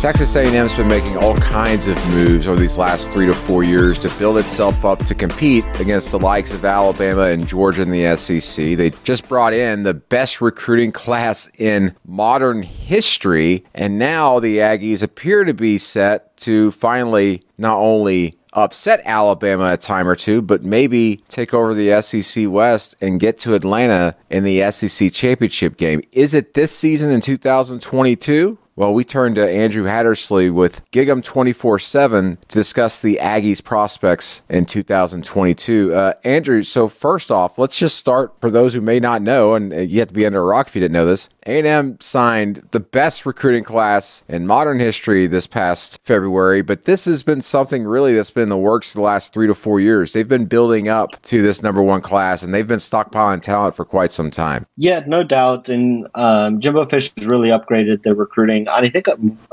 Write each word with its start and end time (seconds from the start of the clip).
Texas 0.00 0.34
A&M's 0.34 0.74
been 0.74 0.88
making 0.88 1.18
all 1.18 1.36
kinds 1.36 1.86
of 1.86 1.94
moves 2.06 2.48
over 2.48 2.58
these 2.58 2.78
last 2.78 3.10
three 3.10 3.26
to 3.26 3.34
four 3.34 3.62
years 3.62 3.98
to 3.98 4.08
build 4.18 4.38
itself 4.38 4.82
up 4.82 5.04
to 5.04 5.14
compete 5.14 5.62
against 5.78 6.10
the 6.10 6.18
likes 6.18 6.52
of 6.52 6.64
Alabama 6.64 7.24
and 7.24 7.46
Georgia 7.46 7.82
in 7.82 7.90
the 7.90 8.16
SEC. 8.16 8.78
They 8.78 8.92
just 9.04 9.28
brought 9.28 9.52
in 9.52 9.82
the 9.82 9.92
best 9.92 10.40
recruiting 10.40 10.90
class 10.90 11.50
in 11.58 11.94
modern 12.06 12.62
history, 12.62 13.62
and 13.74 13.98
now 13.98 14.40
the 14.40 14.56
Aggies 14.56 15.02
appear 15.02 15.44
to 15.44 15.52
be 15.52 15.76
set 15.76 16.34
to 16.38 16.70
finally 16.70 17.42
not 17.58 17.76
only 17.76 18.38
upset 18.54 19.02
Alabama 19.04 19.74
a 19.74 19.76
time 19.76 20.08
or 20.08 20.16
two, 20.16 20.40
but 20.40 20.64
maybe 20.64 21.18
take 21.28 21.52
over 21.52 21.74
the 21.74 22.00
SEC 22.00 22.48
West 22.48 22.96
and 23.02 23.20
get 23.20 23.38
to 23.40 23.54
Atlanta 23.54 24.16
in 24.30 24.44
the 24.44 24.70
SEC 24.70 25.12
championship 25.12 25.76
game. 25.76 26.00
Is 26.10 26.32
it 26.32 26.54
this 26.54 26.72
season 26.72 27.10
in 27.10 27.20
2022? 27.20 28.56
Well, 28.80 28.94
we 28.94 29.04
turn 29.04 29.34
to 29.34 29.46
Andrew 29.46 29.84
Hattersley 29.84 30.48
with 30.48 30.90
Gig'em 30.90 31.22
24 31.22 31.78
7 31.80 32.38
to 32.48 32.58
discuss 32.58 32.98
the 32.98 33.18
Aggies 33.20 33.62
prospects 33.62 34.40
in 34.48 34.64
2022. 34.64 35.94
Uh, 35.94 36.14
Andrew, 36.24 36.62
so 36.62 36.88
first 36.88 37.30
off, 37.30 37.58
let's 37.58 37.76
just 37.76 37.98
start 37.98 38.32
for 38.40 38.50
those 38.50 38.72
who 38.72 38.80
may 38.80 38.98
not 38.98 39.20
know, 39.20 39.52
and 39.52 39.70
you 39.90 39.98
have 39.98 40.08
to 40.08 40.14
be 40.14 40.24
under 40.24 40.40
a 40.40 40.44
rock 40.44 40.68
if 40.68 40.74
you 40.74 40.80
didn't 40.80 40.94
know 40.94 41.04
this. 41.04 41.28
A&M 41.46 41.98
signed 42.00 42.68
the 42.70 42.80
best 42.80 43.26
recruiting 43.26 43.64
class 43.64 44.24
in 44.28 44.46
modern 44.46 44.78
history 44.78 45.26
this 45.26 45.46
past 45.46 45.98
February, 46.04 46.62
but 46.62 46.84
this 46.84 47.04
has 47.04 47.22
been 47.22 47.42
something 47.42 47.84
really 47.84 48.14
that's 48.14 48.30
been 48.30 48.44
in 48.44 48.48
the 48.48 48.56
works 48.56 48.94
the 48.94 49.00
last 49.02 49.34
three 49.34 49.46
to 49.46 49.54
four 49.54 49.80
years. 49.80 50.14
They've 50.14 50.28
been 50.28 50.46
building 50.46 50.88
up 50.88 51.20
to 51.24 51.42
this 51.42 51.62
number 51.62 51.82
one 51.82 52.00
class, 52.00 52.42
and 52.42 52.54
they've 52.54 52.66
been 52.66 52.78
stockpiling 52.78 53.42
talent 53.42 53.74
for 53.74 53.84
quite 53.84 54.12
some 54.12 54.30
time. 54.30 54.66
Yeah, 54.76 55.02
no 55.06 55.22
doubt. 55.22 55.68
And 55.68 56.08
um, 56.14 56.60
Jimbo 56.60 56.86
Fisher 56.86 57.12
has 57.18 57.26
really 57.26 57.48
upgraded 57.48 58.04
their 58.04 58.14
recruiting. 58.14 58.68
I 58.70 58.88
think 58.88 59.06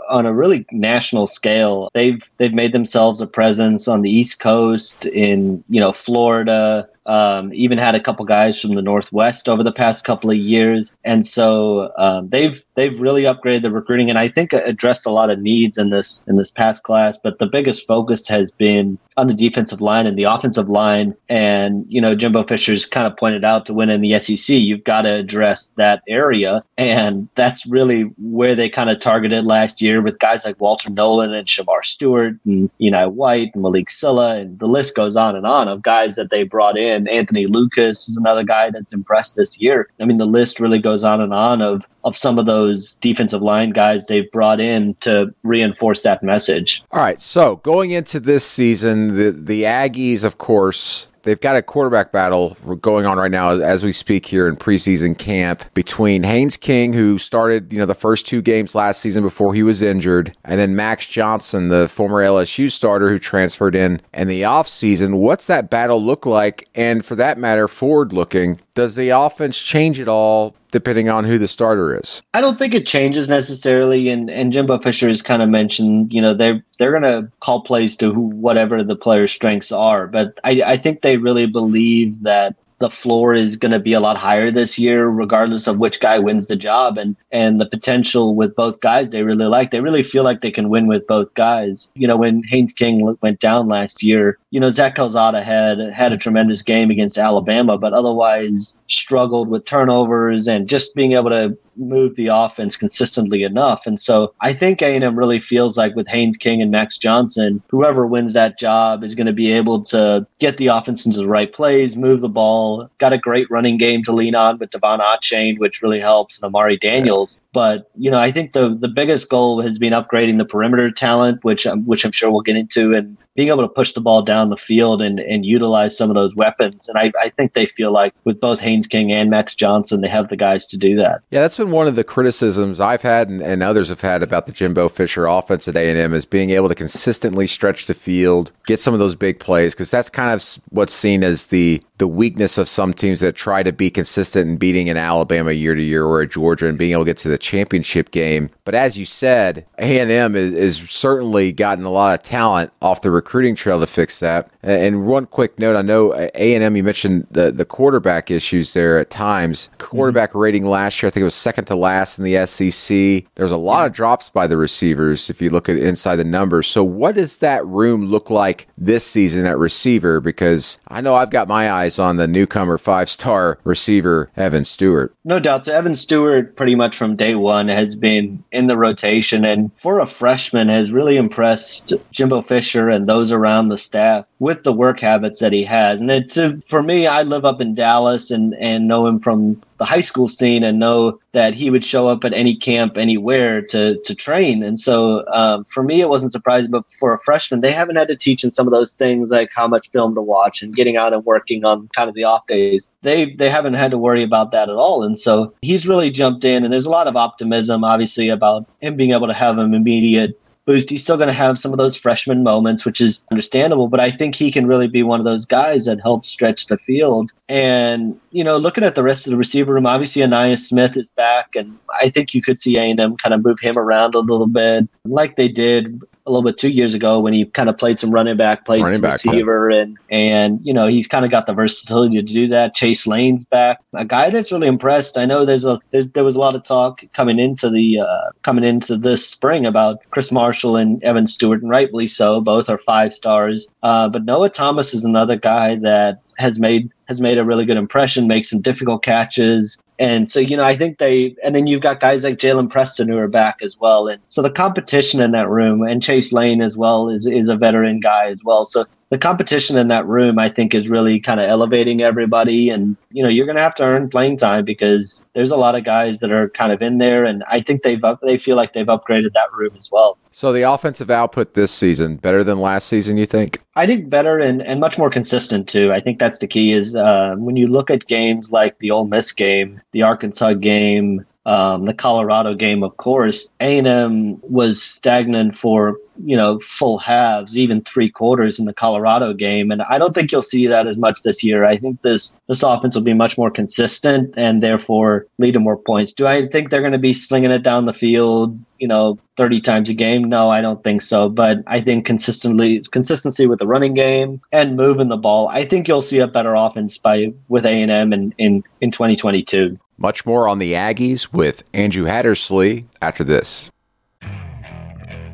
on 0.10 0.26
a 0.26 0.34
really 0.34 0.66
national 0.72 1.28
scale, 1.28 1.90
they've 1.94 2.30
they've 2.38 2.54
made 2.54 2.72
themselves 2.72 3.22
a 3.22 3.28
presence 3.28 3.88
on 3.88 4.02
the 4.02 4.10
East 4.10 4.40
Coast, 4.40 5.06
in 5.06 5.64
you 5.68 5.80
know 5.80 5.92
Florida, 5.92 6.88
um, 7.08 7.52
even 7.54 7.78
had 7.78 7.96
a 7.96 8.00
couple 8.00 8.26
guys 8.26 8.60
from 8.60 8.76
the 8.76 8.82
Northwest 8.82 9.48
over 9.48 9.64
the 9.64 9.72
past 9.72 10.04
couple 10.04 10.30
of 10.30 10.38
years, 10.38 10.92
and 11.06 11.26
so 11.26 11.92
um, 11.98 12.30
they've 12.30 12.64
they've 12.76 13.00
really 13.00 13.24
upgraded 13.24 13.62
the 13.62 13.72
recruiting, 13.72 14.10
and 14.10 14.20
I 14.20 14.28
think 14.28 14.52
addressed 14.54 15.06
a 15.06 15.10
lot 15.10 15.30
of 15.30 15.40
needs 15.40 15.78
in 15.78 15.90
this 15.90 16.22
in 16.28 16.36
this 16.36 16.52
past 16.52 16.84
class. 16.84 17.18
But 17.18 17.40
the 17.40 17.48
biggest 17.48 17.88
focus 17.88 18.28
has 18.28 18.52
been 18.52 18.98
on 19.16 19.28
the 19.28 19.34
defensive 19.34 19.82
line 19.82 20.06
and 20.06 20.18
the 20.18 20.24
offensive 20.24 20.70
line, 20.70 21.16
and 21.30 21.86
you 21.88 22.02
know 22.02 22.14
Jimbo 22.14 22.44
Fisher's 22.44 22.86
kind 22.86 23.08
of 23.08 23.18
pointed 23.18 23.46
out 23.46 23.66
to 23.68 23.74
win 23.74 23.90
in 23.90 24.02
the 24.02 24.20
SEC, 24.20 24.56
you've 24.56 24.84
got 24.84 25.04
to 25.04 25.14
address 25.14 25.72
that 25.78 26.04
area, 26.10 26.62
and 26.78 27.30
that's 27.36 27.66
really 27.66 28.02
where 28.18 28.54
they 28.54 28.70
kind 28.70 28.90
of 28.90 29.00
targeted 29.00 29.46
last 29.46 29.82
year 29.82 30.02
with 30.02 30.20
guys 30.20 30.44
like 30.44 30.60
Walter 30.60 30.90
Nolan 30.90 31.34
and 31.34 31.48
Shemar 31.48 31.84
Stewart 31.84 32.36
and 32.46 32.70
Enai 32.82 33.10
White 33.12 33.52
and 33.54 33.64
Malick 33.64 33.90
Sylla, 33.90 34.36
and 34.36 34.60
the 34.60 34.68
list 34.68 34.94
goes 34.96 35.16
on 35.16 35.38
and 35.38 35.48
on 35.48 35.70
of 35.70 35.82
guys 35.82 36.16
that 36.16 36.30
they 36.30 36.44
brought 36.44 36.78
in 36.78 36.97
and 36.98 37.08
Anthony 37.10 37.46
Lucas 37.46 38.10
is 38.10 38.18
another 38.18 38.44
guy 38.44 38.70
that's 38.70 38.94
impressed 38.94 39.36
this 39.36 39.60
year. 39.60 39.90
I 40.00 40.06
mean, 40.06 40.18
the 40.18 40.26
list 40.26 40.60
really 40.60 40.80
goes 40.80 41.04
on 41.04 41.22
and 41.22 41.34
on 41.34 41.62
of 41.62 41.88
of 42.04 42.16
some 42.16 42.40
of 42.40 42.46
those 42.46 42.96
defensive 42.96 43.42
line 43.42 43.72
guys 43.72 44.06
they've 44.06 44.32
brought 44.32 44.60
in 44.60 44.96
to 45.02 45.34
reinforce 45.44 46.04
that 46.04 46.24
message. 46.24 46.82
All 46.92 47.02
right, 47.02 47.22
so 47.22 47.58
going 47.58 47.92
into 47.92 48.20
this 48.20 48.46
season, 48.46 49.18
the 49.18 49.32
the 49.32 49.64
Aggies, 49.64 50.24
of 50.24 50.38
course, 50.38 51.08
They've 51.28 51.38
got 51.38 51.58
a 51.58 51.62
quarterback 51.62 52.14
battle 52.14 52.56
going 52.80 53.06
on 53.06 53.18
right 53.18 53.30
now 53.30 53.50
as 53.50 53.84
we 53.84 53.92
speak 53.92 54.26
here 54.26 54.48
in 54.48 54.56
preseason 54.56 55.18
camp 55.18 55.62
between 55.74 56.24
Haynes 56.24 56.56
King, 56.56 56.94
who 56.94 57.20
started, 57.20 57.74
you 57.74 57.80
know, 57.80 57.86
the 57.86 57.94
first 57.94 58.26
two 58.26 58.42
games 58.42 58.74
last 58.74 59.02
season 59.02 59.24
before 59.24 59.54
he 59.54 59.62
was 59.62 59.82
injured, 59.82 60.34
and 60.46 60.58
then 60.58 60.74
Max 60.74 61.06
Johnson, 61.06 61.68
the 61.68 61.90
former 61.90 62.24
LSU 62.24 62.72
starter 62.72 63.10
who 63.10 63.20
transferred 63.20 63.76
in 63.76 64.00
in 64.14 64.30
the 64.30 64.44
offseason. 64.44 65.18
What's 65.18 65.48
that 65.48 65.70
battle 65.70 66.02
look 66.02 66.26
like? 66.26 66.70
And 66.74 67.06
for 67.06 67.16
that 67.16 67.38
matter, 67.38 67.68
forward 67.68 68.14
looking, 68.14 68.62
does 68.74 68.96
the 68.96 69.10
offense 69.10 69.60
change 69.60 70.00
at 70.00 70.08
all 70.08 70.56
depending 70.72 71.10
on 71.10 71.26
who 71.26 71.38
the 71.38 71.48
starter 71.48 71.98
is? 71.98 72.22
I 72.34 72.42
don't 72.42 72.58
think 72.58 72.74
it 72.74 72.86
changes 72.86 73.30
necessarily. 73.30 74.10
And 74.10 74.30
and 74.30 74.52
Jimbo 74.52 74.80
Fisher 74.80 75.08
has 75.08 75.22
kind 75.22 75.42
of 75.42 75.50
mentioned, 75.50 76.14
you 76.14 76.22
know, 76.22 76.34
they're 76.34 76.64
they're 76.80 76.92
gonna 76.92 77.32
call 77.40 77.62
plays 77.62 77.96
to 77.98 78.14
who, 78.14 78.22
whatever 78.22 78.84
the 78.84 78.96
player's 78.96 79.32
strengths 79.32 79.72
are. 79.72 80.08
But 80.08 80.40
I, 80.44 80.62
I 80.66 80.78
think 80.78 81.02
they 81.02 81.18
really 81.18 81.46
believe 81.46 82.24
that 82.24 82.56
the 82.80 82.90
floor 82.90 83.34
is 83.34 83.56
going 83.56 83.72
to 83.72 83.80
be 83.80 83.94
a 83.94 84.00
lot 84.00 84.18
higher 84.18 84.52
this 84.52 84.78
year, 84.78 85.08
regardless 85.08 85.68
of 85.68 85.80
which 85.80 86.00
guy 86.00 86.20
wins 86.20 86.48
the 86.48 86.56
job. 86.56 86.98
And 86.98 87.16
and 87.32 87.60
the 87.60 87.66
potential 87.66 88.36
with 88.36 88.56
both 88.56 88.80
guys, 88.82 89.10
they 89.10 89.24
really 89.24 89.46
like. 89.46 89.72
They 89.72 89.80
really 89.80 90.04
feel 90.04 90.24
like 90.24 90.42
they 90.42 90.52
can 90.52 90.70
win 90.70 90.88
with 90.88 91.08
both 91.08 91.34
guys. 91.34 91.90
You 91.96 92.08
know, 92.08 92.18
when 92.18 92.44
Haynes 92.44 92.74
King 92.74 93.18
went 93.22 93.40
down 93.40 93.68
last 93.68 94.04
year, 94.04 94.38
you 94.52 94.60
know 94.60 94.70
Zach 94.70 94.96
Calzada 94.96 95.44
had 95.44 95.80
had 95.94 96.14
a 96.14 96.18
tremendous 96.18 96.62
game 96.62 96.92
against 96.92 97.18
Alabama, 97.18 97.78
but 97.78 97.94
otherwise 97.94 98.78
struggled 98.88 99.50
with 99.50 99.66
turnovers 99.66 100.48
and 100.48 100.70
just 100.70 100.96
being 100.96 101.14
able 101.14 101.30
to 101.30 101.58
move 101.78 102.16
the 102.16 102.28
offense 102.28 102.76
consistently 102.76 103.44
enough. 103.44 103.86
And 103.86 104.00
so 104.00 104.34
I 104.42 104.54
think 104.54 104.82
A&M 104.82 105.18
really 105.18 105.40
feels 105.40 105.78
like 105.78 105.96
with 105.96 106.08
Haynes 106.08 106.38
King 106.38 106.62
and 106.62 106.72
Max 106.72 106.98
Johnson, 106.98 107.62
whoever 107.70 108.08
wins 108.08 108.34
that 108.34 108.60
job 108.60 109.04
is 109.04 109.16
going 109.16 109.28
to 109.28 109.34
be 109.34 109.52
able 109.52 109.84
to 109.84 110.26
get 110.40 110.58
the 110.58 110.68
offense 110.68 111.06
into 111.06 111.20
the 111.20 111.28
right 111.28 111.52
plays, 111.52 111.96
move 111.96 112.22
the 112.22 112.30
ball, 112.30 112.67
got 113.00 113.14
a 113.14 113.18
great 113.18 113.50
running 113.50 113.78
game 113.78 114.04
to 114.04 114.12
lean 114.12 114.36
on 114.36 114.58
with 114.58 114.72
De'Von 114.72 115.00
Achane, 115.00 115.58
which 115.60 115.82
really 115.82 116.00
helps, 116.00 116.38
and 116.38 116.44
Amari 116.46 116.78
Daniels. 116.78 117.38
But 117.54 117.90
you 117.96 118.12
know, 118.12 118.20
I 118.20 118.32
think 118.32 118.54
the 118.54 118.76
the 118.76 118.88
biggest 118.88 119.30
goal 119.30 119.62
has 119.62 119.78
been 119.80 119.94
upgrading 119.94 120.38
the 120.38 120.46
perimeter 120.46 120.92
talent, 120.92 121.44
which 121.44 121.66
um, 121.66 121.86
which 121.86 122.06
I'm 122.06 122.12
sure 122.12 122.32
we'll 122.32 122.42
get 122.42 122.56
into, 122.56 122.94
and 122.94 123.18
being 123.38 123.50
able 123.50 123.62
to 123.62 123.70
push 123.70 123.94
the 123.94 124.02
ball 124.02 124.24
down 124.24 124.50
the 124.50 124.58
field 124.58 125.00
and, 125.00 125.20
and 125.20 125.46
utilize 125.46 125.96
some 125.96 126.10
of 126.10 126.16
those 126.16 126.36
weapons. 126.36 126.90
And 126.90 126.98
I, 126.98 127.12
I 127.22 127.30
think 127.30 127.54
they 127.54 127.68
feel 127.68 127.92
like 127.92 128.14
with 128.24 128.42
both 128.42 128.60
Haynes 128.60 128.88
King 128.88 129.14
and 129.14 129.30
Max 129.30 129.54
Johnson, 129.54 130.02
they 130.02 130.10
have 130.10 130.30
the 130.30 130.36
guys 130.36 130.66
to 130.68 130.78
do 130.78 130.96
that. 130.96 131.22
Yeah, 131.30 131.42
that's 131.42 131.56
been 131.56 131.70
one 131.70 131.88
of 131.88 131.96
the 131.96 132.04
criticisms 132.04 132.82
I've 132.82 133.04
had 133.04 133.30
and, 133.30 133.40
and 133.40 133.62
others 133.62 133.90
have 133.90 134.02
had 134.02 134.24
about 134.24 134.48
the 134.48 134.52
Jimbo 134.52 134.90
Fisher 134.90 135.28
offense 135.28 135.68
at 135.68 135.78
A&M 135.78 136.16
is 136.16 136.26
being 136.26 136.50
able 136.50 136.68
to 136.68 136.76
consistently 136.76 137.46
stretch 137.46 137.86
the 137.86 137.94
field, 137.94 138.52
get 138.66 138.80
some 138.80 138.96
of 138.96 139.00
those 139.00 139.14
big 139.14 139.40
plays, 139.40 139.76
because 139.76 139.92
that's 139.92 140.10
kind 140.10 140.32
of 140.32 140.44
what's 140.72 140.94
seen 140.94 141.24
as 141.24 141.46
the 141.48 141.84
the 141.98 142.08
weakness 142.08 142.58
of 142.58 142.70
some 142.70 142.94
teams 142.94 143.20
that 143.22 143.36
try 143.36 143.64
to 143.64 143.72
be 143.72 143.90
consistent 143.90 144.50
in 144.50 144.58
beating 144.58 144.90
an 144.90 144.98
Alabama 144.98 145.52
year 145.52 145.74
to 145.74 145.82
year 145.82 146.06
or 146.06 146.22
a 146.22 146.28
Georgia 146.28 146.68
and 146.68 146.78
being 146.78 146.92
able 146.92 147.04
to 147.04 147.10
get 147.10 147.18
to 147.18 147.30
the 147.30 147.38
championship 147.38 148.12
game. 148.12 148.50
But 148.66 148.76
as 148.76 148.98
you 148.98 149.06
said, 149.06 149.66
A&M 149.80 150.36
is, 150.36 150.54
is 150.54 150.78
certainly 150.90 151.52
gotten 151.52 151.86
a 151.86 151.90
lot 151.90 152.14
of 152.14 152.24
talent 152.24 152.72
off 152.82 153.02
the 153.02 153.10
recruiting 153.28 153.56
trail 153.56 153.80
to 153.80 153.88
fix 153.88 154.20
that. 154.20 154.50
And 154.64 155.06
one 155.06 155.26
quick 155.26 155.60
note, 155.60 155.76
I 155.76 155.82
know 155.82 156.14
A&M, 156.14 156.76
you 156.76 156.84
mentioned 156.84 157.28
the, 157.32 157.52
the 157.52 157.66
quarterback 157.66 158.32
issues 158.32 158.74
there 158.74 159.00
at 159.00 159.10
times. 159.10 159.70
Quarterback 159.80 160.30
mm-hmm. 160.30 160.40
rating 160.40 160.66
last 160.66 161.02
year, 161.02 161.08
I 161.08 161.12
think 161.12 161.22
it 161.22 161.26
was 161.26 161.36
second 161.36 161.66
to 161.66 161.76
last 161.76 162.18
in 162.18 162.24
the 162.24 162.46
SEC. 162.46 163.26
There's 163.36 163.52
a 163.52 163.58
lot 163.58 163.86
of 163.86 163.94
drops 163.94 164.30
by 164.30 164.48
the 164.48 164.56
receivers 164.56 165.30
if 165.30 165.42
you 165.42 165.50
look 165.50 165.68
at 165.68 165.78
inside 165.78 166.18
the 166.18 166.24
numbers. 166.24 166.68
So 166.68 166.84
what 166.84 167.16
does 167.16 167.40
that 167.40 167.66
room 167.66 168.06
look 168.06 168.30
like 168.30 168.68
this 168.78 169.06
season 169.06 169.46
at 169.46 169.58
receiver? 169.58 170.22
Because 170.22 170.80
I 170.88 171.02
know 171.02 171.16
I've 171.16 171.32
got 171.32 171.48
my 171.48 171.72
eyes 171.72 171.88
eyes 171.88 172.00
on 172.00 172.18
the 172.18 172.28
newcomer 172.28 172.78
five 172.78 173.10
star 173.10 173.60
receiver, 173.64 174.30
Evan 174.36 174.66
Stewart. 174.66 175.14
No 175.24 175.40
doubt. 175.40 175.66
So, 175.66 175.74
Evan 175.74 175.96
Stewart, 175.96 176.56
pretty 176.56 176.76
much 176.76 176.98
from 176.98 177.16
day 177.16 177.36
one, 177.36 177.68
has 177.68 177.96
been 177.96 178.44
in 178.52 178.68
the 178.68 178.78
rotation 178.78 179.46
and 179.46 179.72
for 179.78 180.00
a 180.00 180.06
freshman 180.06 180.68
has 180.68 180.92
really 180.92 181.18
impressed 181.18 181.94
Jimbo 182.12 182.42
Fisher 182.42 182.90
and 182.90 183.08
those 183.08 183.17
around 183.32 183.70
the 183.70 183.78
staff 183.78 184.26
with 184.40 184.64
the 184.64 184.74
work 184.74 185.00
habits 185.00 185.40
that 185.40 185.54
he 185.54 185.64
has. 185.64 186.02
And 186.02 186.12
it's, 186.12 186.38
uh, 186.38 186.54
for 186.66 186.84
me, 186.84 187.08
I 187.08 187.24
live 187.24 187.46
up 187.46 187.62
in 187.62 187.76
Dallas 187.76 188.32
and, 188.32 188.56
and 188.56 188.88
know 188.88 189.06
him 189.06 189.20
from 189.20 189.62
the 189.78 189.86
high 189.86 190.02
school 190.02 190.28
scene 190.28 190.64
and 190.64 190.80
know 190.80 191.20
that 191.34 191.54
he 191.54 191.70
would 191.70 191.86
show 191.86 192.08
up 192.08 192.24
at 192.24 192.34
any 192.34 192.56
camp 192.56 192.98
anywhere 192.98 193.62
to 193.62 194.00
to 194.06 194.16
train. 194.16 194.64
And 194.64 194.80
so 194.80 195.24
um, 195.32 195.66
for 195.66 195.84
me, 195.84 196.02
it 196.02 196.10
wasn't 196.10 196.32
surprising. 196.32 196.72
But 196.72 196.90
for 196.92 197.14
a 197.14 197.20
freshman, 197.20 197.62
they 197.62 197.72
haven't 197.72 197.96
had 197.96 198.08
to 198.08 198.16
teach 198.16 198.44
in 198.44 198.52
some 198.52 198.68
of 198.68 198.72
those 198.72 198.96
things 198.98 199.30
like 199.30 199.52
how 199.54 199.68
much 199.68 199.92
film 199.92 200.16
to 200.16 200.22
watch 200.22 200.62
and 200.62 200.76
getting 200.76 200.98
out 200.98 201.14
and 201.14 201.24
working 201.26 201.64
on 201.64 201.90
kind 201.96 202.10
of 202.10 202.16
the 202.16 202.24
off 202.24 202.48
days. 202.48 202.90
They 203.02 203.34
they 203.36 203.50
haven't 203.50 203.76
had 203.76 203.92
to 203.92 203.98
worry 203.98 204.24
about 204.24 204.52
that 204.52 204.70
at 204.70 204.76
all. 204.76 205.04
And 205.04 205.18
so 205.18 205.54
he's 205.62 205.88
really 205.88 206.10
jumped 206.10 206.44
in. 206.44 206.64
And 206.64 206.74
there's 206.74 206.88
a 206.88 206.92
lot 206.92 207.08
of 207.08 207.16
optimism, 207.16 207.84
obviously, 207.84 208.30
about 208.30 208.68
him 208.82 208.96
being 208.96 209.12
able 209.12 209.28
to 209.28 209.34
have 209.34 209.58
an 209.58 209.74
immediate 209.74 210.40
boost. 210.68 210.92
He's 210.92 211.02
still 211.02 211.18
going 211.18 211.28
to 211.28 211.34
have 211.34 211.58
some 211.58 211.72
of 211.72 211.80
those 211.80 211.98
freshman 211.98 212.44
moments, 212.44 212.86
which 212.86 213.02
is 213.02 213.26
understandable, 213.32 213.88
but 213.88 214.00
I 214.00 214.12
think 214.12 214.36
he 214.36 214.52
can 214.52 214.68
really 214.68 214.88
be 214.88 215.02
one 215.02 215.20
of 215.20 215.26
those 215.26 215.46
guys 215.46 215.86
that 215.86 216.00
helps 216.00 216.28
stretch 216.28 216.68
the 216.68 216.78
field. 216.78 217.32
And, 217.50 218.20
you 218.32 218.44
know, 218.44 218.58
looking 218.58 218.84
at 218.84 218.94
the 218.94 219.02
rest 219.02 219.26
of 219.26 219.32
the 219.32 219.38
receiver 219.38 219.74
room, 219.74 219.88
obviously 219.88 220.22
Ainias 220.22 220.68
Smith 220.68 220.96
is 220.96 221.10
back, 221.10 221.56
and 221.56 221.76
I 222.00 222.10
think 222.10 222.36
you 222.36 222.44
could 222.44 222.60
see 222.60 222.78
A&M 222.78 223.18
kind 223.18 223.34
of 223.34 223.44
move 223.44 223.60
him 223.60 223.80
around 223.80 224.14
a 224.14 224.20
little 224.20 224.48
bit 224.48 224.88
like 225.06 225.38
they 225.38 225.48
did 225.48 226.00
a 226.28 226.32
little 226.32 226.44
bit 226.44 226.58
two 226.58 226.70
years 226.70 226.94
ago 226.94 227.20
when 227.20 227.34
he 227.34 227.46
kind 227.46 227.70
of 227.70 227.78
played 227.78 228.00
some 228.00 228.12
running 228.12 228.38
back, 228.38 228.66
played 228.66 228.82
running 228.82 228.94
some 228.94 229.02
back, 229.02 229.14
receiver, 229.14 229.72
yeah. 229.72 229.82
and 229.82 229.98
and 230.10 230.60
you 230.64 230.74
know 230.74 230.88
he's 230.88 231.08
kind 231.08 231.26
of 231.26 231.32
got 231.32 231.48
the 231.48 231.54
versatility 231.54 232.18
to 232.18 232.22
do 232.22 232.48
that. 232.50 232.76
Chase 232.76 233.08
Lane's 233.08 233.46
back, 233.46 233.80
a 233.94 234.06
guy 234.06 234.30
that's 234.30 234.52
really 234.52 234.68
impressed. 234.68 235.18
I 235.18 235.26
know 235.26 235.46
there's 235.46 235.66
a 235.66 235.80
there's, 235.92 236.12
there 236.12 236.24
was 236.24 236.36
a 236.36 236.40
lot 236.40 236.56
of 236.56 236.64
talk 236.64 237.02
coming 237.14 237.40
into 237.40 237.70
the 237.70 238.00
uh, 238.00 238.32
coming 238.44 238.64
into 238.64 238.98
this 238.98 239.26
spring 239.26 239.66
about 239.66 240.00
Chris 240.12 240.32
Marshall 240.32 240.76
and 240.76 241.04
Evan 241.04 241.28
Stewart, 241.28 241.62
and 241.62 241.72
rightfully 241.72 242.08
so. 242.08 242.42
Both 242.42 242.70
are 242.70 242.78
five 242.78 243.14
stars, 243.14 243.68
uh, 243.84 244.10
but 244.10 244.26
Noah 244.26 244.50
Thomas 244.50 244.94
is 244.94 245.06
another 245.06 245.36
guy 245.36 245.76
that 245.76 246.22
has 246.38 246.60
made 246.60 246.92
has 247.08 247.22
made 247.22 247.38
a 247.38 247.46
really 247.46 247.66
good 247.66 247.78
impression, 247.78 248.28
makes 248.28 248.50
some 248.50 248.62
difficult 248.62 249.04
catches. 249.04 249.78
And 250.00 250.30
so, 250.30 250.40
you 250.40 250.56
know, 250.56 250.64
I 250.64 250.78
think 250.78 251.00
they, 251.00 251.36
and 251.44 251.56
then 251.56 251.66
you've 251.66 251.82
got 251.82 252.00
guys 252.00 252.24
like 252.24 252.38
Jalen 252.38 252.70
Preston 252.70 253.08
who 253.08 253.18
are 253.18 253.28
back 253.28 253.62
as 253.64 253.80
well. 253.80 254.08
And 254.08 254.22
so 254.30 254.42
the 254.42 254.52
competition 254.52 255.20
in 255.22 255.32
that 255.32 255.50
room, 255.50 255.82
and 255.82 256.04
Chase 256.04 256.32
Lane 256.32 256.62
as 256.62 256.78
well 256.78 257.10
is, 257.10 257.26
is 257.26 257.50
a 257.50 257.56
veteran 257.56 258.00
guy 258.00 258.28
as 258.28 258.44
well. 258.44 258.64
So 258.66 258.86
the 259.10 259.18
competition 259.18 259.78
in 259.78 259.88
that 259.88 260.06
room, 260.06 260.38
I 260.38 260.50
think, 260.50 260.76
is 260.76 260.90
really 260.90 261.20
kind 261.20 261.40
of 261.40 261.50
elevating 261.50 262.02
everybody. 262.02 262.70
And, 262.70 262.98
you 263.12 263.24
know, 263.24 263.30
you're 263.30 263.46
going 263.46 263.56
to 263.56 263.62
have 263.62 263.76
to 263.76 263.84
earn 263.84 264.10
playing 264.10 264.38
time 264.38 264.66
because 264.66 265.26
there's 265.34 265.50
a 265.50 265.56
lot 265.56 265.76
of 265.76 265.86
guys 265.86 266.20
that 266.20 266.32
are 266.32 266.50
kind 266.50 266.74
of 266.74 266.82
in 266.82 266.98
there. 266.98 267.24
And 267.24 267.44
I 267.50 267.62
think 267.62 267.84
they've, 267.84 268.04
up, 268.04 268.20
they 268.22 268.38
feel 268.38 268.58
like 268.58 268.74
they've 268.74 268.86
upgraded 268.86 269.34
that 269.34 269.52
room 269.54 269.74
as 269.78 269.90
well. 269.90 270.18
So 270.32 270.52
the 270.52 270.64
offensive 270.64 271.10
output 271.10 271.54
this 271.54 271.72
season, 271.72 272.18
better 272.18 272.44
than 272.44 272.60
last 272.60 272.88
season, 272.88 273.18
you 273.18 273.26
think? 273.26 273.64
I 273.76 273.88
think 273.88 274.10
better 274.10 274.38
and, 274.40 274.62
and 274.62 274.80
much 274.80 274.98
more 274.98 275.10
consistent 275.10 275.70
too. 275.70 275.94
I 275.94 276.02
think 276.02 276.20
that's 276.20 276.40
the 276.40 276.48
key 276.48 276.74
is 276.74 276.96
uh, 276.96 277.36
when 277.38 277.56
you 277.56 277.68
look 277.68 277.90
at 277.90 278.08
games 278.08 278.52
like 278.52 278.78
the 278.80 278.92
Ole 278.92 279.06
Miss 279.06 279.32
game, 279.32 279.82
the 279.92 280.04
Arkansas 280.04 280.54
game, 280.54 281.26
um, 281.46 281.86
the 281.86 281.94
Colorado 281.94 282.54
game, 282.54 282.84
of 282.84 282.98
course, 282.98 283.48
A&M 283.62 284.40
was 284.42 284.82
stagnant 284.82 285.58
for 285.58 285.98
you 286.24 286.36
know 286.36 286.60
full 286.60 286.98
halves, 286.98 287.58
even 287.58 287.82
three 287.82 288.10
quarters 288.10 288.60
in 288.60 288.66
the 288.66 288.74
Colorado 288.74 289.34
game, 289.34 289.72
and 289.72 289.82
I 289.84 289.98
don't 289.98 290.14
think 290.14 290.32
you'll 290.32 290.42
see 290.42 290.68
that 290.68 290.88
as 290.88 290.98
much 290.98 291.24
this 291.24 291.44
year. 291.44 291.66
I 291.66 291.78
think 291.78 292.02
this 292.02 292.34
this 292.48 292.64
offense 292.64 292.96
will 292.96 293.04
be 293.04 293.14
much 293.14 293.38
more 293.38 293.52
consistent 293.52 294.34
and 294.38 294.62
therefore 294.62 295.28
lead 295.38 295.54
to 295.54 295.60
more 295.60 295.78
points. 295.78 296.14
Do 296.14 296.28
I 296.28 296.48
think 296.48 296.70
they're 296.70 296.82
going 296.82 296.92
to 296.94 296.98
be 296.98 297.14
slinging 297.14 297.52
it 297.52 297.64
down 297.64 297.86
the 297.86 297.94
field? 297.94 298.58
You 298.80 298.88
know, 298.88 299.18
30 299.38 299.62
times 299.62 299.90
a 299.90 299.94
game? 299.94 300.30
No, 300.30 300.52
I 300.52 300.62
don't 300.62 300.84
think 300.84 301.02
so. 301.02 301.30
But 301.30 301.64
I 301.66 301.82
think 301.82 302.06
consistently 302.06 302.82
consistency 302.92 303.48
with 303.48 303.58
the 303.58 303.66
running 303.66 303.96
game 303.96 304.40
and 304.52 304.76
moving 304.76 305.08
the 305.08 305.18
ball. 305.18 305.48
I 305.48 305.66
think 305.66 305.88
you'll 305.88 306.04
see 306.04 306.20
a 306.20 306.28
better 306.28 306.54
offense 306.54 306.98
by 306.98 307.34
with 307.48 307.66
A 307.66 307.72
and 307.72 307.92
M 307.92 308.14
in, 308.14 308.34
in 308.38 308.64
in 308.82 308.92
2022. 308.92 309.80
Much 309.98 310.26
more 310.26 310.48
on 310.48 310.60
the 310.60 310.74
Aggies 310.74 311.34
with 311.34 311.64
Andrew 311.74 312.06
Hattersley 312.06 312.86
after 313.02 313.24
this. 313.24 313.70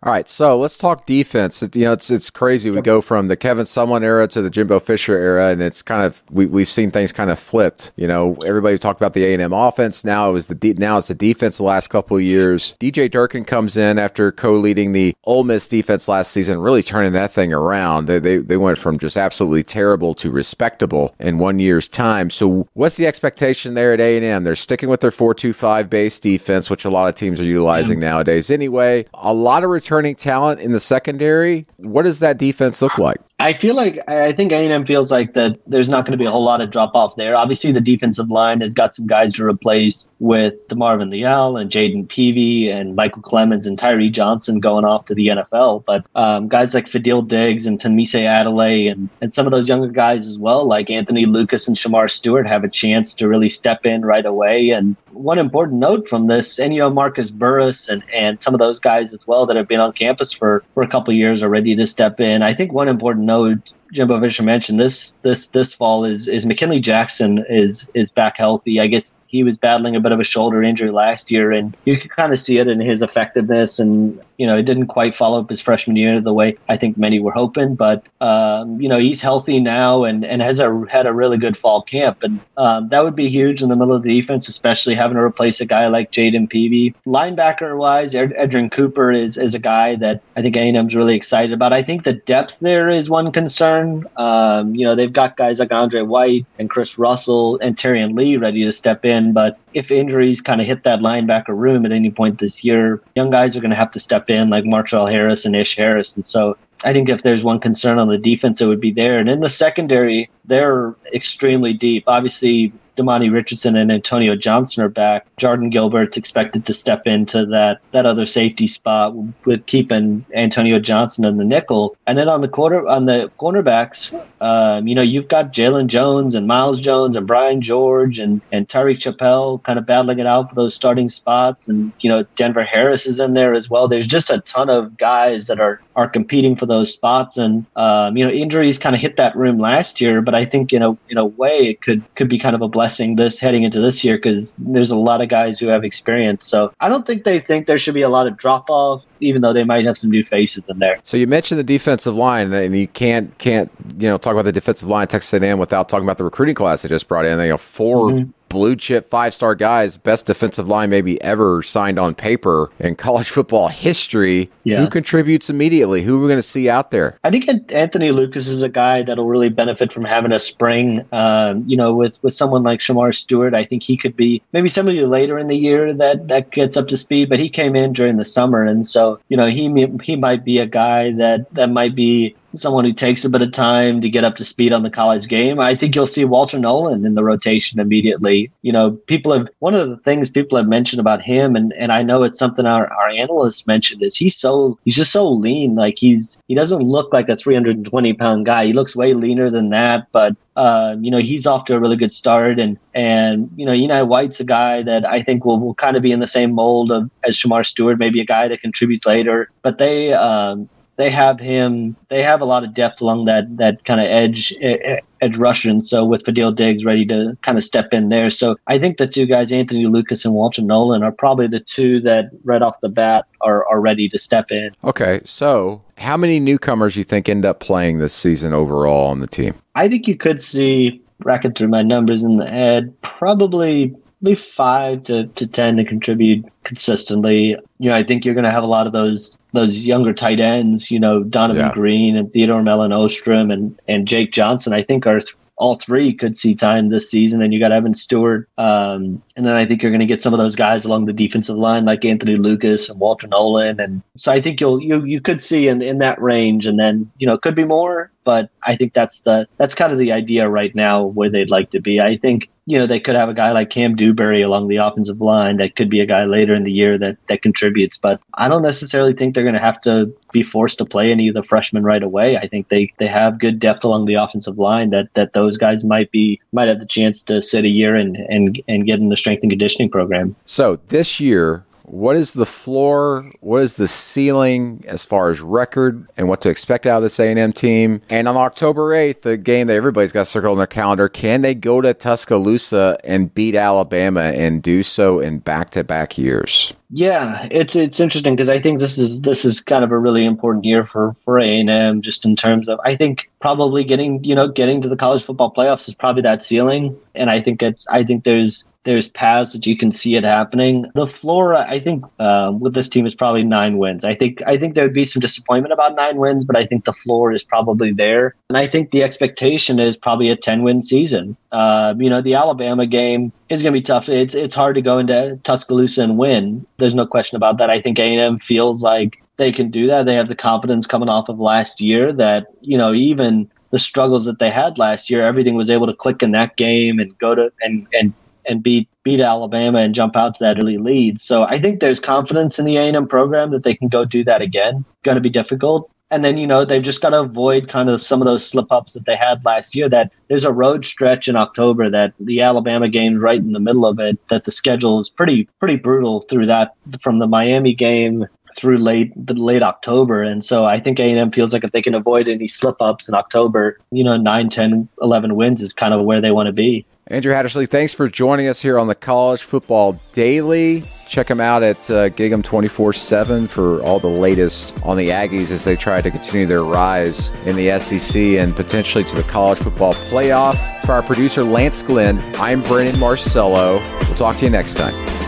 All 0.00 0.12
right, 0.12 0.28
so 0.28 0.56
let's 0.56 0.78
talk 0.78 1.06
defense. 1.06 1.60
It, 1.60 1.74
you 1.74 1.84
know, 1.84 1.92
it's 1.92 2.08
it's 2.08 2.30
crazy. 2.30 2.70
We 2.70 2.80
go 2.82 3.00
from 3.00 3.26
the 3.26 3.36
Kevin 3.36 3.64
Sumlin 3.64 4.04
era 4.04 4.28
to 4.28 4.40
the 4.40 4.48
Jimbo 4.48 4.78
Fisher 4.78 5.18
era, 5.18 5.50
and 5.50 5.60
it's 5.60 5.82
kind 5.82 6.04
of 6.04 6.22
we 6.30 6.46
we've 6.46 6.68
seen 6.68 6.92
things 6.92 7.10
kind 7.10 7.30
of 7.30 7.38
flipped. 7.40 7.90
You 7.96 8.06
know, 8.06 8.36
everybody 8.46 8.78
talked 8.78 9.00
about 9.00 9.14
the 9.14 9.24
A 9.24 9.32
and 9.32 9.42
M 9.42 9.52
offense. 9.52 10.04
Now 10.04 10.30
it 10.30 10.32
was 10.34 10.46
the 10.46 10.54
de- 10.54 10.74
now 10.74 10.98
it's 10.98 11.08
the 11.08 11.16
defense. 11.16 11.56
The 11.56 11.64
last 11.64 11.88
couple 11.88 12.16
of 12.16 12.22
years, 12.22 12.76
DJ 12.78 13.10
Durkin 13.10 13.44
comes 13.44 13.76
in 13.76 13.98
after 13.98 14.30
co-leading 14.30 14.92
the 14.92 15.16
Ole 15.24 15.42
Miss 15.42 15.66
defense 15.66 16.06
last 16.06 16.30
season, 16.30 16.60
really 16.60 16.84
turning 16.84 17.12
that 17.14 17.32
thing 17.32 17.52
around. 17.52 18.06
They 18.06 18.20
they, 18.20 18.36
they 18.36 18.56
went 18.56 18.78
from 18.78 18.98
just 18.98 19.16
absolutely 19.16 19.64
terrible 19.64 20.14
to 20.14 20.30
respectable 20.30 21.16
in 21.18 21.38
one 21.38 21.58
year's 21.58 21.88
time. 21.88 22.30
So 22.30 22.68
what's 22.74 22.98
the 22.98 23.06
expectation 23.08 23.74
there 23.74 23.92
at 23.94 24.00
A 24.00 24.16
and 24.16 24.24
M? 24.24 24.44
They're 24.44 24.54
sticking 24.54 24.90
with 24.90 25.00
their 25.00 25.10
four 25.10 25.34
two 25.34 25.52
five 25.52 25.90
base 25.90 26.20
defense, 26.20 26.70
which 26.70 26.84
a 26.84 26.90
lot 26.90 27.08
of 27.08 27.16
teams 27.16 27.40
are 27.40 27.44
utilizing 27.44 28.00
yeah. 28.00 28.10
nowadays. 28.10 28.48
Anyway, 28.48 29.04
a 29.12 29.34
lot 29.34 29.64
of 29.64 29.70
returning 29.88 30.14
talent 30.14 30.60
in 30.60 30.72
the 30.72 30.80
secondary. 30.80 31.66
What 31.78 32.02
does 32.02 32.18
that 32.18 32.36
defense 32.36 32.82
look 32.82 32.98
like? 32.98 33.18
I 33.40 33.52
feel 33.52 33.76
like 33.76 34.00
I 34.08 34.32
think 34.32 34.50
A&M 34.50 34.84
feels 34.84 35.12
like 35.12 35.34
that 35.34 35.60
there's 35.64 35.88
not 35.88 36.04
going 36.04 36.10
to 36.10 36.18
be 36.18 36.24
a 36.24 36.30
whole 36.30 36.42
lot 36.42 36.60
of 36.60 36.72
drop 36.72 36.96
off 36.96 37.14
there. 37.14 37.36
Obviously, 37.36 37.70
the 37.70 37.80
defensive 37.80 38.28
line 38.32 38.60
has 38.60 38.74
got 38.74 38.96
some 38.96 39.06
guys 39.06 39.34
to 39.34 39.44
replace 39.44 40.08
with 40.18 40.56
Marvin 40.74 41.10
Leal 41.10 41.56
and 41.56 41.70
Jayden 41.70 42.08
Peevy 42.08 42.68
and 42.68 42.96
Michael 42.96 43.22
Clemons 43.22 43.64
and 43.64 43.78
Tyree 43.78 44.10
Johnson 44.10 44.58
going 44.58 44.84
off 44.84 45.04
to 45.04 45.14
the 45.14 45.28
NFL. 45.28 45.84
But 45.84 46.04
um, 46.16 46.48
guys 46.48 46.74
like 46.74 46.86
Fadil 46.86 47.28
Diggs 47.28 47.64
and 47.64 47.78
Tunmise 47.78 48.24
Adeleye 48.26 48.90
and, 48.90 49.08
and 49.20 49.32
some 49.32 49.46
of 49.46 49.52
those 49.52 49.68
younger 49.68 49.86
guys 49.86 50.26
as 50.26 50.36
well, 50.36 50.64
like 50.64 50.90
Anthony 50.90 51.24
Lucas 51.24 51.68
and 51.68 51.76
Shemar 51.76 52.10
Stewart, 52.10 52.48
have 52.48 52.64
a 52.64 52.68
chance 52.68 53.14
to 53.14 53.28
really 53.28 53.48
step 53.48 53.86
in 53.86 54.04
right 54.04 54.26
away. 54.26 54.70
And 54.70 54.96
one 55.12 55.38
important 55.38 55.78
note 55.78 56.08
from 56.08 56.26
this, 56.26 56.58
know, 56.58 56.90
Marcus 56.90 57.30
Burris 57.30 57.88
and, 57.88 58.02
and 58.12 58.40
some 58.40 58.52
of 58.52 58.58
those 58.58 58.80
guys 58.80 59.12
as 59.12 59.24
well 59.28 59.46
that 59.46 59.54
have 59.54 59.68
been 59.68 59.78
on 59.78 59.92
campus 59.92 60.32
for, 60.32 60.64
for 60.74 60.82
a 60.82 60.88
couple 60.88 61.14
years 61.14 61.40
are 61.40 61.48
ready 61.48 61.76
to 61.76 61.86
step 61.86 62.18
in. 62.18 62.42
I 62.42 62.52
think 62.52 62.72
one 62.72 62.88
important 62.88 63.27
note 63.28 63.74
Jimbo 63.92 64.20
Fisher 64.20 64.42
mentioned 64.42 64.80
this 64.80 65.14
this 65.22 65.48
this 65.48 65.72
fall 65.72 66.04
is 66.04 66.28
is 66.28 66.44
McKinley 66.44 66.80
Jackson 66.80 67.44
is 67.48 67.88
is 67.94 68.10
back 68.10 68.36
healthy. 68.36 68.80
I 68.80 68.86
guess 68.86 69.12
he 69.28 69.44
was 69.44 69.58
battling 69.58 69.94
a 69.94 70.00
bit 70.00 70.10
of 70.10 70.20
a 70.20 70.24
shoulder 70.24 70.62
injury 70.62 70.90
last 70.90 71.30
year, 71.30 71.52
and 71.52 71.76
you 71.84 71.98
could 71.98 72.10
kind 72.10 72.32
of 72.32 72.40
see 72.40 72.56
it 72.56 72.66
in 72.66 72.80
his 72.80 73.02
effectiveness. 73.02 73.78
And 73.78 74.20
you 74.38 74.46
know, 74.46 74.56
it 74.56 74.62
didn't 74.62 74.86
quite 74.86 75.14
follow 75.14 75.40
up 75.40 75.50
his 75.50 75.60
freshman 75.60 75.96
year 75.96 76.20
the 76.20 76.32
way 76.32 76.56
I 76.68 76.76
think 76.76 76.96
many 76.96 77.20
were 77.20 77.32
hoping. 77.32 77.74
But 77.74 78.04
um, 78.20 78.80
you 78.80 78.88
know, 78.88 78.98
he's 78.98 79.20
healthy 79.20 79.60
now 79.60 80.04
and 80.04 80.24
and 80.24 80.40
has 80.42 80.60
a, 80.60 80.84
had 80.90 81.06
a 81.06 81.12
really 81.12 81.38
good 81.38 81.56
fall 81.56 81.82
camp, 81.82 82.22
and 82.22 82.40
um, 82.56 82.88
that 82.88 83.04
would 83.04 83.16
be 83.16 83.28
huge 83.28 83.62
in 83.62 83.68
the 83.68 83.76
middle 83.76 83.94
of 83.94 84.02
the 84.02 84.20
defense, 84.20 84.48
especially 84.48 84.94
having 84.94 85.16
to 85.16 85.22
replace 85.22 85.60
a 85.60 85.66
guy 85.66 85.88
like 85.88 86.10
Jayden 86.10 86.50
Peevy. 86.50 86.94
Linebacker 87.06 87.76
wise, 87.76 88.14
Ed- 88.14 88.34
Edgerrin 88.34 88.72
Cooper 88.72 89.12
is 89.12 89.36
is 89.36 89.54
a 89.54 89.58
guy 89.58 89.94
that 89.96 90.22
I 90.36 90.42
think 90.42 90.56
A&M's 90.56 90.96
really 90.96 91.14
excited 91.14 91.52
about. 91.52 91.72
I 91.72 91.82
think 91.82 92.04
the 92.04 92.14
depth 92.14 92.58
there 92.60 92.88
is 92.88 93.10
one 93.10 93.30
concern. 93.30 93.77
Um, 94.16 94.74
you 94.74 94.84
know, 94.84 94.94
they've 94.94 95.12
got 95.12 95.36
guys 95.36 95.58
like 95.58 95.72
Andre 95.72 96.02
White 96.02 96.46
and 96.58 96.68
Chris 96.70 96.98
Russell 96.98 97.58
and 97.60 97.76
Terrion 97.76 98.16
Lee 98.16 98.36
ready 98.36 98.64
to 98.64 98.72
step 98.72 99.04
in, 99.04 99.32
but 99.32 99.58
if 99.74 99.90
injuries 99.90 100.40
kind 100.40 100.60
of 100.60 100.66
hit 100.66 100.84
that 100.84 101.00
linebacker 101.00 101.56
room 101.56 101.84
at 101.86 101.92
any 101.92 102.10
point 102.10 102.38
this 102.38 102.64
year, 102.64 103.02
young 103.14 103.30
guys 103.30 103.56
are 103.56 103.60
going 103.60 103.70
to 103.70 103.76
have 103.76 103.92
to 103.92 104.00
step 104.00 104.30
in 104.30 104.50
like 104.50 104.64
Marshall 104.64 105.06
Harris 105.06 105.44
and 105.44 105.54
Ish 105.56 105.76
Harris. 105.76 106.16
And 106.16 106.26
so 106.26 106.56
I 106.84 106.92
think 106.92 107.08
if 107.08 107.22
there's 107.22 107.42
one 107.42 107.58
concern 107.58 107.98
on 107.98 108.08
the 108.08 108.18
defense, 108.18 108.60
it 108.60 108.66
would 108.66 108.80
be 108.80 108.92
there. 108.92 109.18
And 109.18 109.28
in 109.28 109.40
the 109.40 109.48
secondary, 109.48 110.30
they're 110.44 110.94
extremely 111.12 111.72
deep. 111.72 112.04
Obviously, 112.06 112.72
Demani 112.98 113.32
Richardson 113.32 113.76
and 113.76 113.92
Antonio 113.92 114.34
Johnson 114.34 114.82
are 114.82 114.88
back. 114.88 115.26
Jardin 115.36 115.70
Gilbert's 115.70 116.16
expected 116.16 116.66
to 116.66 116.74
step 116.74 117.06
into 117.06 117.46
that 117.46 117.80
that 117.92 118.06
other 118.06 118.24
safety 118.24 118.66
spot 118.66 119.14
with 119.44 119.64
keeping 119.66 120.24
Antonio 120.34 120.78
Johnson 120.78 121.24
in 121.24 121.36
the 121.36 121.44
nickel. 121.44 121.96
And 122.06 122.18
then 122.18 122.28
on 122.28 122.40
the 122.40 122.48
quarter 122.48 122.86
on 122.88 123.06
the 123.06 123.30
cornerbacks, 123.38 124.20
um, 124.40 124.86
you 124.88 124.94
know, 124.94 125.02
you've 125.02 125.28
got 125.28 125.52
Jalen 125.52 125.86
Jones 125.86 126.34
and 126.34 126.46
Miles 126.46 126.80
Jones 126.80 127.16
and 127.16 127.26
Brian 127.26 127.62
George 127.62 128.18
and 128.18 128.40
and 128.52 128.68
Tyreek 128.68 128.98
Chappell 128.98 129.60
kind 129.60 129.78
of 129.78 129.86
battling 129.86 130.18
it 130.18 130.26
out 130.26 130.48
for 130.48 130.54
those 130.54 130.74
starting 130.74 131.08
spots. 131.08 131.68
And 131.68 131.92
you 132.00 132.10
know, 132.10 132.24
Denver 132.36 132.64
Harris 132.64 133.06
is 133.06 133.20
in 133.20 133.34
there 133.34 133.54
as 133.54 133.70
well. 133.70 133.88
There's 133.88 134.06
just 134.06 134.30
a 134.30 134.40
ton 134.40 134.68
of 134.68 134.96
guys 134.96 135.46
that 135.46 135.60
are 135.60 135.80
are 135.96 136.08
competing 136.08 136.56
for 136.56 136.66
those 136.66 136.92
spots. 136.92 137.38
And 137.38 137.64
um, 137.76 138.16
you 138.16 138.24
know, 138.24 138.30
injuries 138.30 138.78
kind 138.78 138.94
of 138.94 139.00
hit 139.00 139.16
that 139.16 139.36
room 139.36 139.58
last 139.58 140.00
year, 140.00 140.20
but 140.20 140.34
I 140.34 140.44
think 140.44 140.72
you 140.72 140.78
know, 140.78 140.98
in 141.08 141.16
a 141.16 141.26
way 141.26 141.58
it 141.58 141.80
could 141.80 142.02
could 142.16 142.28
be 142.28 142.38
kind 142.38 142.56
of 142.56 142.62
a 142.62 142.68
blessing 142.68 142.87
blessing 142.88 143.16
this 143.16 143.38
heading 143.38 143.64
into 143.64 143.82
this 143.82 144.02
year 144.02 144.16
because 144.16 144.54
there's 144.56 144.90
a 144.90 144.96
lot 144.96 145.20
of 145.20 145.28
guys 145.28 145.58
who 145.58 145.66
have 145.66 145.84
experience. 145.84 146.48
So 146.48 146.72
I 146.80 146.88
don't 146.88 147.06
think 147.06 147.24
they 147.24 147.38
think 147.38 147.66
there 147.66 147.76
should 147.76 147.92
be 147.92 148.00
a 148.00 148.08
lot 148.08 148.26
of 148.26 148.38
drop 148.38 148.70
off, 148.70 149.04
even 149.20 149.42
though 149.42 149.52
they 149.52 149.64
might 149.64 149.84
have 149.84 149.98
some 149.98 150.10
new 150.10 150.24
faces 150.24 150.70
in 150.70 150.78
there. 150.78 150.98
So 151.02 151.18
you 151.18 151.26
mentioned 151.26 151.58
the 151.58 151.64
defensive 151.64 152.14
line, 152.14 152.50
and 152.50 152.74
you 152.74 152.88
can't 152.88 153.36
can't 153.36 153.70
you 153.98 154.08
know 154.08 154.16
talk 154.16 154.32
about 154.32 154.46
the 154.46 154.52
defensive 154.52 154.88
line 154.88 155.06
Texas 155.06 155.34
A&M 155.34 155.58
without 155.58 155.90
talking 155.90 156.04
about 156.04 156.16
the 156.16 156.24
recruiting 156.24 156.54
class 156.54 156.80
they 156.80 156.88
just 156.88 157.08
brought 157.08 157.26
in. 157.26 157.38
You 157.38 157.48
know, 157.48 157.58
4 157.58 158.10
mm-hmm 158.10 158.30
blue 158.48 158.76
chip 158.76 159.08
five 159.10 159.34
star 159.34 159.54
guys, 159.54 159.96
best 159.96 160.26
defensive 160.26 160.68
line 160.68 160.90
maybe 160.90 161.20
ever 161.22 161.62
signed 161.62 161.98
on 161.98 162.14
paper 162.14 162.70
in 162.78 162.96
college 163.08 163.30
football 163.30 163.68
history. 163.68 164.50
Yeah. 164.64 164.78
Who 164.78 164.88
contributes 164.88 165.50
immediately? 165.50 166.02
Who 166.02 166.18
are 166.18 166.20
we 166.20 166.26
going 166.26 166.38
to 166.38 166.42
see 166.42 166.68
out 166.68 166.90
there? 166.90 167.18
I 167.24 167.30
think 167.30 167.48
Anthony 167.72 168.10
Lucas 168.10 168.46
is 168.46 168.62
a 168.62 168.68
guy 168.68 169.02
that'll 169.02 169.26
really 169.26 169.48
benefit 169.48 169.92
from 169.92 170.04
having 170.04 170.32
a 170.32 170.38
spring. 170.38 171.04
Um, 171.12 171.64
you 171.66 171.76
know, 171.76 171.94
with 171.94 172.22
with 172.22 172.34
someone 172.34 172.62
like 172.62 172.80
Shemar 172.80 173.14
Stewart, 173.14 173.54
I 173.54 173.64
think 173.64 173.82
he 173.82 173.96
could 173.96 174.16
be 174.16 174.42
maybe 174.52 174.68
somebody 174.68 175.04
later 175.04 175.38
in 175.38 175.48
the 175.48 175.56
year 175.56 175.92
that 175.94 176.28
that 176.28 176.50
gets 176.50 176.76
up 176.76 176.88
to 176.88 176.96
speed. 176.96 177.28
But 177.28 177.38
he 177.38 177.48
came 177.48 177.76
in 177.76 177.92
during 177.92 178.16
the 178.16 178.24
summer, 178.24 178.64
and 178.64 178.86
so 178.86 179.20
you 179.28 179.36
know 179.36 179.46
he 179.46 179.86
he 180.02 180.16
might 180.16 180.44
be 180.44 180.58
a 180.58 180.66
guy 180.66 181.12
that 181.12 181.52
that 181.54 181.70
might 181.70 181.94
be 181.94 182.34
someone 182.58 182.84
who 182.84 182.92
takes 182.92 183.24
a 183.24 183.30
bit 183.30 183.42
of 183.42 183.52
time 183.52 184.00
to 184.00 184.08
get 184.08 184.24
up 184.24 184.36
to 184.36 184.44
speed 184.44 184.72
on 184.72 184.82
the 184.82 184.90
college 184.90 185.28
game. 185.28 185.60
I 185.60 185.74
think 185.74 185.94
you'll 185.94 186.06
see 186.06 186.24
Walter 186.24 186.58
Nolan 186.58 187.04
in 187.04 187.14
the 187.14 187.24
rotation 187.24 187.80
immediately. 187.80 188.50
You 188.62 188.72
know, 188.72 188.92
people 189.06 189.32
have 189.32 189.48
one 189.60 189.74
of 189.74 189.88
the 189.88 189.96
things 189.98 190.30
people 190.30 190.58
have 190.58 190.68
mentioned 190.68 191.00
about 191.00 191.22
him, 191.22 191.56
and, 191.56 191.72
and 191.74 191.92
I 191.92 192.02
know 192.02 192.22
it's 192.22 192.38
something 192.38 192.66
our, 192.66 192.92
our 192.92 193.08
analysts 193.08 193.66
mentioned 193.66 194.02
is 194.02 194.16
he's 194.16 194.36
so 194.36 194.78
he's 194.84 194.96
just 194.96 195.12
so 195.12 195.28
lean. 195.28 195.74
Like 195.74 195.98
he's 195.98 196.38
he 196.48 196.54
doesn't 196.54 196.82
look 196.82 197.12
like 197.12 197.28
a 197.28 197.36
320 197.36 198.12
pound 198.14 198.46
guy. 198.46 198.66
He 198.66 198.72
looks 198.72 198.96
way 198.96 199.14
leaner 199.14 199.50
than 199.50 199.70
that, 199.70 200.08
but 200.12 200.36
uh, 200.58 200.96
you 201.00 201.08
know, 201.08 201.18
he's 201.18 201.46
off 201.46 201.66
to 201.66 201.76
a 201.76 201.78
really 201.78 201.96
good 201.96 202.12
start. 202.12 202.58
And, 202.58 202.76
and, 202.92 203.48
you 203.54 203.64
know, 203.64 203.70
Enai 203.70 204.04
White's 204.04 204.40
a 204.40 204.44
guy 204.44 204.82
that 204.82 205.04
I 205.04 205.22
think 205.22 205.44
will, 205.44 205.60
will 205.60 205.74
kind 205.74 205.96
of 205.96 206.02
be 206.02 206.10
in 206.10 206.18
the 206.18 206.26
same 206.26 206.52
mold 206.52 206.90
of 206.90 207.08
as 207.22 207.36
Shemar 207.36 207.64
Stewart, 207.64 207.96
maybe 207.96 208.20
a 208.20 208.24
guy 208.24 208.48
that 208.48 208.60
contributes 208.60 209.06
later. 209.06 209.50
But 209.62 209.78
they, 209.78 210.12
um, 210.12 210.68
they 210.98 211.10
have 211.10 211.38
him. 211.38 211.96
They 212.08 212.22
have 212.22 212.40
a 212.40 212.44
lot 212.44 212.64
of 212.64 212.74
depth 212.74 213.00
along 213.00 213.24
that 213.26 213.56
that 213.56 213.84
kind 213.84 214.00
of 214.00 214.06
edge 214.06 214.52
edge 214.60 215.36
Russian. 215.38 215.80
So 215.80 216.04
with 216.04 216.24
Fadil 216.24 216.54
Diggs 216.54 216.84
ready 216.84 217.06
to 217.06 217.38
kind 217.42 217.56
of 217.56 217.64
step 217.64 217.92
in 217.92 218.08
there. 218.08 218.28
So 218.30 218.56
I 218.66 218.78
think 218.78 218.98
the 218.98 219.06
two 219.06 219.24
guys, 219.24 219.50
Anthony 219.50 219.86
Lucas 219.86 220.24
and 220.24 220.34
Walter 220.34 220.60
Nolan, 220.60 221.02
are 221.02 221.12
probably 221.12 221.46
the 221.46 221.60
two 221.60 222.00
that 222.00 222.30
right 222.44 222.62
off 222.62 222.80
the 222.80 222.88
bat 222.88 223.26
are, 223.40 223.66
are 223.68 223.80
ready 223.80 224.08
to 224.08 224.18
step 224.18 224.50
in. 224.50 224.72
Okay, 224.84 225.20
so 225.24 225.82
how 225.98 226.16
many 226.16 226.40
newcomers 226.40 226.96
you 226.96 227.04
think 227.04 227.28
end 227.28 227.46
up 227.46 227.60
playing 227.60 227.98
this 227.98 228.12
season 228.12 228.52
overall 228.52 229.06
on 229.08 229.20
the 229.20 229.28
team? 229.28 229.54
I 229.76 229.88
think 229.88 230.08
you 230.08 230.16
could 230.16 230.42
see 230.42 231.00
racking 231.24 231.54
through 231.54 231.68
my 231.68 231.82
numbers 231.82 232.24
in 232.24 232.36
the 232.38 232.50
head, 232.50 232.94
probably 233.02 233.94
maybe 234.20 234.34
five 234.34 235.02
to, 235.04 235.26
to 235.26 235.46
ten 235.46 235.76
to 235.76 235.84
contribute 235.84 236.44
consistently. 236.64 237.56
You 237.78 237.90
know, 237.90 237.94
I 237.94 238.02
think 238.02 238.24
you're 238.24 238.34
going 238.34 238.44
to 238.44 238.50
have 238.50 238.64
a 238.64 238.68
lot 238.68 238.86
of 238.86 238.92
those 238.92 239.36
those 239.52 239.86
younger 239.86 240.12
tight 240.12 240.40
ends. 240.40 240.90
You 240.90 241.00
know, 241.00 241.22
Donovan 241.22 241.66
yeah. 241.66 241.72
Green 241.72 242.16
and 242.16 242.32
Theodore 242.32 242.62
Melin 242.62 242.90
Ohrstrom 242.90 243.52
and 243.52 243.78
and 243.88 244.06
Jake 244.08 244.32
Johnson. 244.32 244.72
I 244.72 244.82
think 244.82 245.06
are 245.06 245.20
th- 245.20 245.34
all 245.58 245.74
three 245.74 246.14
could 246.14 246.36
see 246.36 246.54
time 246.54 246.88
this 246.88 247.10
season. 247.10 247.42
And 247.42 247.52
you 247.52 247.60
got 247.60 247.72
Evan 247.72 247.94
Stewart. 247.94 248.48
Um, 248.58 249.20
and 249.36 249.44
then 249.44 249.56
I 249.56 249.66
think 249.66 249.82
you're 249.82 249.90
going 249.90 250.00
to 250.00 250.06
get 250.06 250.22
some 250.22 250.32
of 250.32 250.38
those 250.38 250.56
guys 250.56 250.84
along 250.84 251.06
the 251.06 251.12
defensive 251.12 251.56
line, 251.56 251.84
like 251.84 252.04
Anthony 252.04 252.36
Lucas 252.36 252.88
and 252.88 252.98
Walter 252.98 253.26
Nolan. 253.26 253.80
And 253.80 254.02
so 254.16 254.32
I 254.32 254.40
think 254.40 254.60
you'll 254.60 254.80
you 254.80 255.04
you 255.04 255.20
could 255.20 255.42
see 255.42 255.68
in, 255.68 255.82
in 255.82 255.98
that 255.98 256.20
range. 256.22 256.66
And 256.66 256.78
then 256.78 257.10
you 257.18 257.26
know 257.26 257.34
it 257.34 257.42
could 257.42 257.56
be 257.56 257.64
more, 257.64 258.10
but 258.24 258.50
I 258.62 258.76
think 258.76 258.94
that's 258.94 259.20
the 259.22 259.46
that's 259.58 259.74
kind 259.74 259.92
of 259.92 259.98
the 259.98 260.12
idea 260.12 260.48
right 260.48 260.74
now 260.74 261.04
where 261.04 261.30
they'd 261.30 261.50
like 261.50 261.70
to 261.72 261.80
be. 261.80 262.00
I 262.00 262.16
think 262.16 262.48
you 262.68 262.78
know, 262.78 262.86
they 262.86 263.00
could 263.00 263.16
have 263.16 263.30
a 263.30 263.34
guy 263.34 263.50
like 263.50 263.70
Kam 263.70 263.96
Dewberry 263.96 264.42
along 264.42 264.68
the 264.68 264.76
offensive 264.76 265.22
line 265.22 265.56
that 265.56 265.74
could 265.74 265.88
be 265.88 266.00
a 266.00 266.06
guy 266.06 266.24
later 266.24 266.54
in 266.54 266.64
the 266.64 266.70
year 266.70 266.98
that, 266.98 267.16
that 267.28 267.40
contributes. 267.40 267.96
But 267.96 268.20
I 268.34 268.46
don't 268.46 268.60
necessarily 268.60 269.14
think 269.14 269.34
they're 269.34 269.42
going 269.42 269.54
to 269.54 269.60
have 269.60 269.80
to 269.82 270.14
be 270.32 270.42
forced 270.42 270.76
to 270.78 270.84
play 270.84 271.10
any 271.10 271.28
of 271.28 271.34
the 271.34 271.42
freshmen 271.42 271.82
right 271.82 272.02
away. 272.02 272.36
I 272.36 272.46
think 272.46 272.68
they, 272.68 272.92
they 272.98 273.06
have 273.06 273.38
good 273.38 273.58
depth 273.58 273.84
along 273.84 274.04
the 274.04 274.14
offensive 274.14 274.58
line 274.58 274.90
that, 274.90 275.08
that 275.14 275.32
those 275.32 275.56
guys 275.56 275.82
might 275.82 276.10
be 276.10 276.42
might 276.52 276.68
have 276.68 276.78
the 276.78 276.84
chance 276.84 277.22
to 277.22 277.40
sit 277.40 277.64
a 277.64 277.68
year 277.68 277.96
and, 277.96 278.16
and, 278.16 278.60
and 278.68 278.84
get 278.84 279.00
in 279.00 279.08
the 279.08 279.16
strength 279.16 279.42
and 279.42 279.50
conditioning 279.50 279.88
program. 279.88 280.36
So 280.44 280.78
this 280.88 281.20
year, 281.20 281.64
what 281.90 282.16
is 282.16 282.32
the 282.32 282.46
floor? 282.46 283.30
What 283.40 283.62
is 283.62 283.74
the 283.74 283.88
ceiling 283.88 284.84
as 284.86 285.04
far 285.04 285.30
as 285.30 285.40
record 285.40 286.08
and 286.16 286.28
what 286.28 286.40
to 286.42 286.50
expect 286.50 286.86
out 286.86 286.98
of 286.98 287.02
this 287.02 287.18
A&M 287.18 287.52
team? 287.52 288.02
And 288.10 288.28
on 288.28 288.36
October 288.36 288.90
8th, 288.94 289.22
the 289.22 289.36
game 289.36 289.66
that 289.66 289.76
everybody's 289.76 290.12
got 290.12 290.26
circled 290.26 290.52
on 290.52 290.58
their 290.58 290.66
calendar, 290.66 291.08
can 291.08 291.42
they 291.42 291.54
go 291.54 291.80
to 291.80 291.94
Tuscaloosa 291.94 292.98
and 293.04 293.32
beat 293.34 293.54
Alabama 293.54 294.20
and 294.20 294.62
do 294.62 294.82
so 294.82 295.20
in 295.20 295.38
back-to-back 295.38 296.18
years? 296.18 296.72
Yeah, 296.90 297.46
it's 297.50 297.76
it's 297.76 298.00
interesting 298.00 298.34
because 298.34 298.48
I 298.48 298.60
think 298.60 298.78
this 298.78 298.96
is 298.96 299.20
this 299.20 299.44
is 299.44 299.60
kind 299.60 299.84
of 299.84 299.92
a 299.92 299.98
really 299.98 300.24
important 300.24 300.64
year 300.64 300.86
for 300.86 301.14
for 301.22 301.38
A 301.38 301.60
and 301.60 301.68
M 301.68 302.00
just 302.00 302.24
in 302.24 302.34
terms 302.34 302.66
of 302.66 302.80
I 302.82 302.96
think 302.96 303.30
probably 303.40 303.84
getting 303.84 304.24
you 304.24 304.34
know 304.34 304.48
getting 304.48 304.80
to 304.80 304.88
the 304.88 304.96
college 304.96 305.22
football 305.22 305.52
playoffs 305.52 305.86
is 305.86 305.94
probably 305.94 306.22
that 306.22 306.44
ceiling, 306.44 306.96
and 307.14 307.28
I 307.28 307.42
think 307.42 307.62
it's 307.62 307.86
I 307.88 308.04
think 308.04 308.24
there's 308.24 308.66
there's 308.84 309.08
paths 309.08 309.52
that 309.52 309.66
you 309.66 309.76
can 309.76 309.92
see 309.92 310.14
it 310.14 310.24
happening. 310.24 310.86
The 310.94 311.06
floor, 311.06 311.54
I 311.54 311.78
think, 311.78 312.06
uh, 312.20 312.52
with 312.58 312.72
this 312.72 312.88
team 312.88 313.06
is 313.06 313.14
probably 313.14 313.42
nine 313.42 313.76
wins. 313.76 314.02
I 314.02 314.14
think 314.14 314.40
I 314.46 314.56
think 314.56 314.74
there 314.74 314.84
would 314.84 314.94
be 314.94 315.04
some 315.04 315.20
disappointment 315.20 315.74
about 315.74 315.94
nine 315.94 316.16
wins, 316.16 316.46
but 316.46 316.56
I 316.56 316.64
think 316.64 316.86
the 316.86 316.94
floor 316.94 317.32
is 317.32 317.44
probably 317.44 317.92
there, 317.92 318.34
and 318.48 318.56
I 318.56 318.66
think 318.66 318.92
the 318.92 319.02
expectation 319.02 319.78
is 319.78 319.94
probably 319.94 320.30
a 320.30 320.36
ten 320.36 320.62
win 320.62 320.80
season. 320.80 321.36
Uh, 321.52 321.94
you 321.98 322.08
know, 322.08 322.22
the 322.22 322.32
Alabama 322.34 322.86
game 322.86 323.30
is 323.48 323.62
going 323.62 323.72
to 323.72 323.78
be 323.78 323.82
tough. 323.82 324.08
It's 324.08 324.34
it's 324.34 324.54
hard 324.54 324.74
to 324.74 324.82
go 324.82 324.98
into 324.98 325.38
Tuscaloosa 325.42 326.02
and 326.02 326.18
win. 326.18 326.66
There's 326.78 326.94
no 326.94 327.06
question 327.06 327.36
about 327.36 327.58
that. 327.58 327.70
I 327.70 327.80
think 327.80 327.98
A&M 327.98 328.38
feels 328.38 328.82
like 328.82 329.22
they 329.36 329.52
can 329.52 329.70
do 329.70 329.86
that. 329.86 330.04
They 330.04 330.14
have 330.14 330.28
the 330.28 330.34
confidence 330.34 330.86
coming 330.86 331.08
off 331.08 331.28
of 331.28 331.38
last 331.38 331.80
year 331.80 332.12
that 332.12 332.46
you 332.60 332.76
know 332.76 332.92
even 332.92 333.50
the 333.70 333.78
struggles 333.78 334.24
that 334.24 334.38
they 334.38 334.50
had 334.50 334.78
last 334.78 335.10
year, 335.10 335.26
everything 335.26 335.54
was 335.54 335.70
able 335.70 335.86
to 335.86 335.94
click 335.94 336.22
in 336.22 336.30
that 336.32 336.56
game 336.56 336.98
and 336.98 337.16
go 337.18 337.34
to 337.34 337.52
and 337.60 337.86
and 337.92 338.12
and 338.46 338.62
beat 338.62 338.88
beat 339.02 339.20
Alabama 339.20 339.78
and 339.78 339.94
jump 339.94 340.16
out 340.16 340.34
to 340.36 340.44
that 340.44 340.58
early 340.58 340.78
lead. 340.78 341.20
So 341.20 341.44
I 341.44 341.58
think 341.58 341.80
there's 341.80 342.00
confidence 342.00 342.58
in 342.58 342.66
the 342.66 342.76
A&M 342.76 343.06
program 343.06 343.50
that 343.50 343.62
they 343.62 343.74
can 343.74 343.88
go 343.88 344.04
do 344.04 344.24
that 344.24 344.42
again. 344.42 344.84
Going 345.02 345.16
to 345.16 345.20
be 345.20 345.30
difficult. 345.30 345.90
And 346.10 346.24
then, 346.24 346.38
you 346.38 346.46
know, 346.46 346.64
they've 346.64 346.82
just 346.82 347.02
got 347.02 347.10
to 347.10 347.20
avoid 347.20 347.68
kind 347.68 347.90
of 347.90 348.00
some 348.00 348.22
of 348.22 348.26
those 348.26 348.46
slip 348.46 348.72
ups 348.72 348.94
that 348.94 349.04
they 349.04 349.14
had 349.14 349.44
last 349.44 349.74
year. 349.74 349.88
That 349.88 350.10
there's 350.28 350.44
a 350.44 350.52
road 350.52 350.84
stretch 350.84 351.28
in 351.28 351.36
October 351.36 351.90
that 351.90 352.14
the 352.18 352.40
Alabama 352.40 352.88
game 352.88 353.18
right 353.18 353.38
in 353.38 353.52
the 353.52 353.60
middle 353.60 353.84
of 353.84 353.98
it, 353.98 354.18
that 354.28 354.44
the 354.44 354.50
schedule 354.50 355.00
is 355.00 355.10
pretty, 355.10 355.44
pretty 355.58 355.76
brutal 355.76 356.22
through 356.22 356.46
that 356.46 356.74
from 357.00 357.18
the 357.18 357.26
Miami 357.26 357.74
game 357.74 358.26
through 358.56 358.78
late 358.78 359.12
the 359.14 359.34
late 359.34 359.62
October. 359.62 360.22
And 360.22 360.44
so 360.44 360.64
I 360.64 360.80
think 360.80 360.98
A&M 360.98 361.30
feels 361.30 361.52
like 361.52 361.64
if 361.64 361.72
they 361.72 361.82
can 361.82 361.94
avoid 361.94 362.28
any 362.28 362.48
slip 362.48 362.80
ups 362.80 363.08
in 363.08 363.14
October, 363.14 363.78
you 363.90 364.02
know, 364.02 364.16
9, 364.16 364.48
10, 364.48 364.88
11 365.02 365.36
wins 365.36 365.62
is 365.62 365.72
kind 365.72 365.92
of 365.92 366.04
where 366.04 366.20
they 366.20 366.30
want 366.30 366.46
to 366.46 366.52
be. 366.52 366.86
Andrew 367.08 367.32
Hattersley, 367.32 367.66
thanks 367.66 367.94
for 367.94 368.08
joining 368.08 368.48
us 368.48 368.60
here 368.60 368.78
on 368.78 368.86
the 368.86 368.94
College 368.94 369.42
Football 369.42 370.00
Daily. 370.12 370.84
Check 371.08 371.28
them 371.28 371.40
out 371.40 371.62
at 371.62 371.90
uh, 371.90 372.10
Gig'em 372.10 372.44
24 372.44 372.92
7 372.92 373.48
for 373.48 373.80
all 373.80 373.98
the 373.98 374.06
latest 374.06 374.78
on 374.84 374.98
the 374.98 375.08
Aggies 375.08 375.50
as 375.50 375.64
they 375.64 375.74
try 375.74 376.02
to 376.02 376.10
continue 376.10 376.46
their 376.46 376.62
rise 376.62 377.30
in 377.46 377.56
the 377.56 377.78
SEC 377.78 378.14
and 378.14 378.54
potentially 378.54 379.02
to 379.04 379.16
the 379.16 379.22
college 379.22 379.58
football 379.58 379.94
playoff. 379.94 380.54
For 380.84 380.92
our 380.92 381.02
producer, 381.02 381.42
Lance 381.42 381.82
Glenn, 381.82 382.18
I'm 382.36 382.60
Brandon 382.60 383.00
Marcello. 383.00 383.82
We'll 384.02 384.14
talk 384.16 384.36
to 384.36 384.44
you 384.44 384.50
next 384.50 384.74
time. 384.74 385.27